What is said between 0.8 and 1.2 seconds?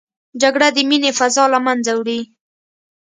مینې